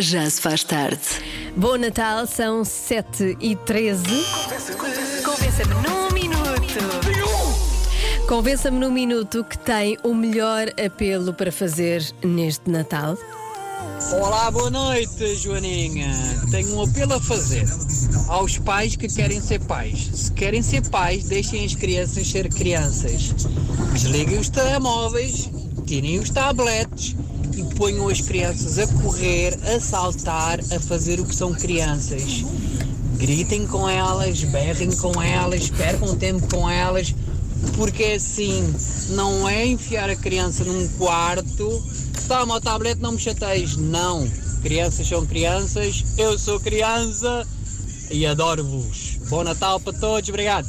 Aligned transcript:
Já 0.00 0.30
se 0.30 0.40
faz 0.40 0.64
tarde. 0.64 0.98
Bom 1.54 1.76
Natal, 1.76 2.26
são 2.26 2.64
7 2.64 3.36
e 3.38 3.54
13 3.54 4.02
Convença-me 5.22 5.74
num 5.74 6.10
minuto. 6.14 8.26
Convença-me 8.26 8.78
num 8.78 8.90
minuto 8.90 9.44
que 9.44 9.58
tem 9.58 9.98
o 10.02 10.14
melhor 10.14 10.68
apelo 10.82 11.34
para 11.34 11.52
fazer 11.52 12.02
neste 12.24 12.70
Natal. 12.70 13.18
Olá, 14.12 14.50
boa 14.50 14.70
noite, 14.70 15.34
Joaninha. 15.34 16.10
Tenho 16.50 16.76
um 16.76 16.82
apelo 16.82 17.12
a 17.12 17.20
fazer 17.20 17.66
aos 18.26 18.56
pais 18.56 18.96
que 18.96 19.06
querem 19.06 19.38
ser 19.38 19.60
pais. 19.60 20.08
Se 20.14 20.32
querem 20.32 20.62
ser 20.62 20.80
pais, 20.88 21.24
deixem 21.24 21.62
as 21.62 21.74
crianças 21.74 22.26
ser 22.26 22.48
crianças. 22.48 23.34
Desliguem 23.92 24.38
os 24.38 24.48
telemóveis, 24.48 25.50
tirem 25.84 26.18
os 26.18 26.30
tablets 26.30 27.14
e 27.56 27.62
ponham 27.74 28.08
as 28.08 28.20
crianças 28.20 28.78
a 28.78 28.86
correr, 29.02 29.58
a 29.64 29.80
saltar, 29.80 30.60
a 30.60 30.80
fazer 30.80 31.20
o 31.20 31.24
que 31.24 31.34
são 31.34 31.52
crianças. 31.52 32.44
Gritem 33.16 33.66
com 33.66 33.88
elas, 33.88 34.42
berrem 34.44 34.90
com 34.92 35.20
elas, 35.20 35.68
percam 35.70 36.16
tempo 36.16 36.48
com 36.54 36.68
elas, 36.68 37.14
porque 37.76 38.04
assim 38.04 38.62
não 39.10 39.48
é 39.48 39.66
enfiar 39.66 40.08
a 40.08 40.16
criança 40.16 40.64
num 40.64 40.88
quarto 40.96 41.82
Toma 42.30 42.58
o 42.58 42.60
tablete, 42.60 43.00
não 43.00 43.10
me 43.10 43.18
chateis. 43.18 43.76
Não. 43.76 44.24
Crianças 44.62 45.08
são 45.08 45.26
crianças, 45.26 46.04
eu 46.16 46.38
sou 46.38 46.60
criança 46.60 47.44
e 48.08 48.24
adoro-vos. 48.24 49.09
Bom 49.30 49.44
Natal 49.44 49.78
para 49.78 49.92
todos, 49.92 50.28
obrigado. 50.28 50.66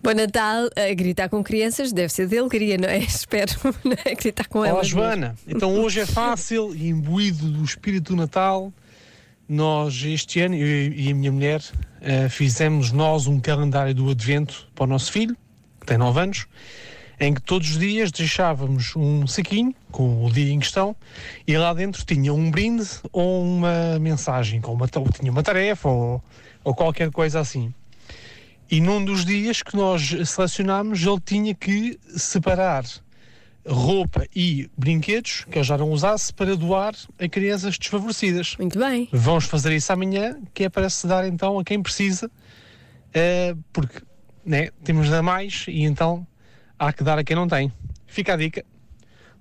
Bom 0.00 0.14
Natal, 0.14 0.70
a 0.76 0.94
gritar 0.94 1.28
com 1.28 1.42
crianças 1.42 1.92
deve 1.92 2.10
ser 2.10 2.28
de 2.28 2.38
alegria, 2.38 2.78
não 2.78 2.88
é? 2.88 2.98
Espero, 3.02 3.52
não 3.84 3.96
é? 4.04 4.14
Gritar 4.14 4.46
com 4.46 4.60
Olá, 4.60 4.68
elas. 4.68 4.86
Joana. 4.86 5.34
Então 5.48 5.74
hoje 5.82 5.98
é 5.98 6.06
fácil 6.06 6.72
e 6.76 6.90
imbuído 6.90 7.50
do 7.50 7.64
espírito 7.64 8.12
do 8.12 8.16
Natal. 8.16 8.72
Nós, 9.48 10.00
este 10.04 10.40
ano, 10.40 10.54
eu 10.54 10.92
e 10.92 11.10
a 11.10 11.14
minha 11.14 11.32
mulher, 11.32 11.60
eh, 12.00 12.28
fizemos 12.28 12.92
nós 12.92 13.26
um 13.26 13.40
calendário 13.40 13.92
do 13.92 14.08
Advento 14.08 14.68
para 14.76 14.84
o 14.84 14.86
nosso 14.86 15.10
filho, 15.10 15.36
que 15.80 15.86
tem 15.86 15.98
9 15.98 16.20
anos, 16.20 16.46
em 17.18 17.34
que 17.34 17.42
todos 17.42 17.70
os 17.70 17.78
dias 17.78 18.12
deixávamos 18.12 18.94
um 18.94 19.26
saquinho 19.26 19.74
com 19.90 20.24
o 20.24 20.30
dia 20.30 20.52
em 20.52 20.60
questão 20.60 20.94
e 21.48 21.58
lá 21.58 21.74
dentro 21.74 22.04
tinha 22.04 22.32
um 22.32 22.48
brinde 22.48 22.86
ou 23.12 23.42
uma 23.42 23.98
mensagem, 23.98 24.60
com 24.60 24.72
uma, 24.72 24.88
ou 24.94 25.10
tinha 25.10 25.32
uma 25.32 25.42
tarefa 25.42 25.88
ou, 25.88 26.22
ou 26.62 26.74
qualquer 26.76 27.10
coisa 27.10 27.40
assim. 27.40 27.74
E 28.70 28.80
num 28.80 29.02
dos 29.04 29.24
dias 29.24 29.62
que 29.62 29.76
nós 29.76 30.14
selecionámos, 30.28 31.02
ele 31.02 31.20
tinha 31.24 31.54
que 31.54 31.98
separar 32.16 32.84
roupa 33.66 34.26
e 34.34 34.70
brinquedos 34.76 35.44
que 35.50 35.58
ele 35.58 35.64
já 35.64 35.76
não 35.76 35.90
usasse 35.90 36.32
para 36.32 36.56
doar 36.56 36.94
a 37.18 37.28
crianças 37.28 37.78
desfavorecidas. 37.78 38.56
Muito 38.58 38.78
bem. 38.78 39.08
Vamos 39.12 39.44
fazer 39.44 39.74
isso 39.74 39.92
amanhã, 39.92 40.38
que 40.54 40.64
é 40.64 40.68
para 40.68 40.88
se 40.88 41.06
dar 41.06 41.26
então 41.26 41.58
a 41.58 41.64
quem 41.64 41.82
precisa, 41.82 42.30
eh, 43.12 43.54
porque 43.72 44.00
né, 44.44 44.70
temos 44.82 45.06
de 45.06 45.12
dar 45.12 45.22
mais 45.22 45.66
e 45.68 45.82
então 45.82 46.26
há 46.78 46.92
que 46.92 47.04
dar 47.04 47.18
a 47.18 47.24
quem 47.24 47.36
não 47.36 47.46
tem. 47.46 47.72
Fica 48.06 48.34
a 48.34 48.36
dica. 48.36 48.64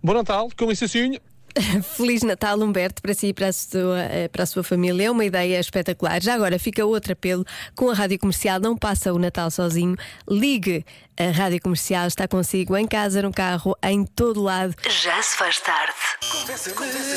Bom 0.04 0.14
Natal, 0.14 0.50
com 0.58 0.70
licencinha. 0.70 1.22
Feliz 1.96 2.24
Natal, 2.24 2.60
Humberto, 2.60 3.02
para 3.02 3.14
si 3.14 3.28
e 3.28 3.34
para 3.34 3.48
a, 3.48 3.54
sua, 3.54 4.02
eh, 4.02 4.28
para 4.28 4.44
a 4.44 4.46
sua 4.46 4.64
família. 4.64 5.06
É 5.06 5.12
uma 5.12 5.26
ideia 5.26 5.60
espetacular. 5.60 6.22
Já 6.22 6.34
agora 6.34 6.60
fica 6.60 6.86
outro 6.86 7.14
apelo 7.14 7.46
com 7.76 7.90
a 7.90 7.94
rádio 7.94 8.20
comercial. 8.20 8.60
Não 8.60 8.78
passa 8.78 9.14
o 9.14 9.20
Natal 9.20 9.50
sozinho. 9.52 9.96
Ligue. 10.30 10.86
A 11.20 11.32
rádio 11.32 11.60
comercial 11.62 12.06
está 12.08 12.28
consigo 12.28 12.78
em 12.78 12.86
casa, 12.86 13.24
no 13.24 13.32
carro, 13.32 13.76
em 13.84 14.06
todo 14.06 14.40
lado. 14.40 14.76
Já 14.88 15.20
se 15.24 15.36
faz 15.36 15.60
tarde. 15.60 15.94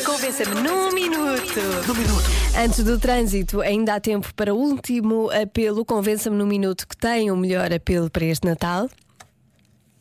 Convença-me 0.07 0.55
num 0.63 0.91
minuto. 0.91 1.61
Antes 2.57 2.83
do 2.83 2.99
trânsito, 2.99 3.61
ainda 3.61 3.95
há 3.95 4.01
tempo 4.01 4.33
para 4.35 4.55
o 4.55 4.57
último 4.57 5.31
apelo. 5.31 5.85
Convença-me 5.85 6.37
num 6.37 6.47
minuto 6.47 6.89
que 6.89 6.97
tem 6.97 7.31
o 7.31 7.37
melhor 7.37 7.71
apelo 7.75 8.09
para 8.11 8.25
este 8.25 8.47
Natal. 8.47 8.89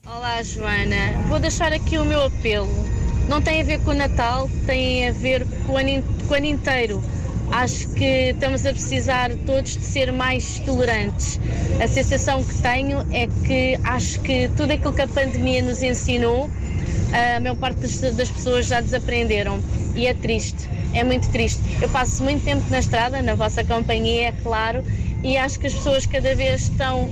Olá, 0.06 0.42
Joana. 0.42 1.22
Vou 1.28 1.40
deixar 1.40 1.74
aqui 1.74 1.98
o 1.98 2.06
meu 2.06 2.24
apelo. 2.24 2.89
Não 3.30 3.44
tem 3.44 3.62
a 3.62 3.64
ver 3.64 3.80
com 3.82 3.92
o 3.92 3.94
Natal, 3.94 4.50
tem 4.66 5.08
a 5.08 5.12
ver 5.12 5.46
com 5.68 5.74
o 5.74 5.78
ano, 5.78 6.04
com 6.28 6.34
o 6.34 6.36
ano 6.36 6.48
inteiro. 6.48 7.04
Acho 7.52 7.88
que 7.90 8.32
estamos 8.32 8.66
a 8.66 8.72
precisar 8.72 9.30
todos 9.46 9.78
de 9.78 9.86
ser 9.86 10.12
mais 10.12 10.58
tolerantes. 10.66 11.40
A 11.80 11.88
sensação 11.88 12.44
que 12.44 12.56
tenho 12.56 13.06
é 13.12 13.28
que 13.46 13.80
acho 13.84 14.20
que 14.22 14.50
tudo 14.58 14.74
aquilo 14.74 14.92
que 14.94 15.04
a 15.04 15.08
pandemia 15.08 15.62
nos 15.62 15.84
ensinou, 15.84 16.50
a 17.14 17.40
maior 17.40 17.56
parte 17.56 17.82
das, 17.82 18.00
das 18.16 18.32
pessoas 18.32 18.66
já 18.66 18.82
desaprenderam. 18.82 19.60
E 19.96 20.08
é 20.08 20.14
triste, 20.16 20.68
é 20.96 21.04
muito 21.04 21.30
triste. 21.30 21.62
Eu 21.80 21.90
passo 21.90 22.24
muito 22.24 22.44
tempo 22.44 22.64
na 22.72 22.80
estrada, 22.80 23.22
na 23.22 23.36
vossa 23.36 23.64
companhia, 23.64 24.30
é 24.30 24.32
claro, 24.32 24.84
e 25.24 25.38
acho 25.38 25.60
que 25.60 25.68
as 25.68 25.74
pessoas 25.76 26.04
cada 26.08 26.34
vez 26.34 26.64
estão 26.64 27.08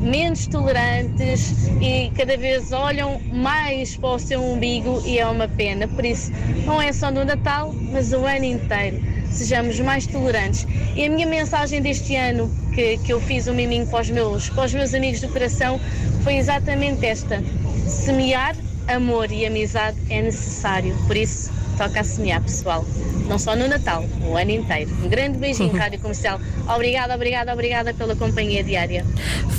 menos 0.00 0.46
tolerantes 0.46 1.68
e 1.80 2.10
cada 2.16 2.36
vez 2.36 2.72
olham 2.72 3.20
mais 3.32 3.96
para 3.96 4.10
o 4.10 4.18
seu 4.18 4.42
umbigo 4.42 5.02
e 5.04 5.18
é 5.18 5.26
uma 5.26 5.48
pena. 5.48 5.88
Por 5.88 6.04
isso, 6.04 6.32
não 6.64 6.80
é 6.80 6.92
só 6.92 7.10
no 7.10 7.24
Natal, 7.24 7.72
mas 7.92 8.12
o 8.12 8.24
ano 8.24 8.44
inteiro. 8.44 9.02
Sejamos 9.30 9.78
mais 9.80 10.06
tolerantes. 10.06 10.66
E 10.96 11.04
a 11.04 11.10
minha 11.10 11.26
mensagem 11.26 11.80
deste 11.80 12.16
ano, 12.16 12.50
que, 12.74 12.98
que 12.98 13.12
eu 13.12 13.20
fiz 13.20 13.46
um 13.46 13.54
miminho 13.54 13.86
para 13.86 14.00
os, 14.00 14.10
meus, 14.10 14.48
para 14.50 14.64
os 14.64 14.74
meus 14.74 14.94
amigos 14.94 15.20
do 15.20 15.28
coração, 15.28 15.80
foi 16.22 16.36
exatamente 16.36 17.04
esta: 17.04 17.42
semear 17.86 18.56
amor 18.88 19.30
e 19.30 19.44
amizade 19.46 19.98
é 20.08 20.22
necessário. 20.22 20.96
Por 21.06 21.16
isso, 21.16 21.52
toca 21.78 22.00
a 22.00 22.04
semear, 22.04 22.42
pessoal. 22.42 22.84
Não 23.28 23.38
só 23.38 23.54
no 23.54 23.68
Natal, 23.68 24.04
o 24.26 24.36
ano 24.36 24.50
inteiro. 24.50 24.90
Um 25.02 25.08
grande 25.08 25.38
beijinho, 25.38 25.72
Rádio 25.78 26.00
Comercial. 26.00 26.40
Obrigada, 26.68 27.14
obrigada, 27.14 27.52
obrigada 27.52 27.94
pela 27.94 28.16
companhia 28.16 28.64
diária. 28.64 29.06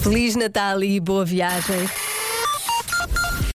Feliz 0.04 0.36
Natal 0.36 0.84
e 0.84 1.00
boa 1.00 1.24
viagem. 1.24 1.80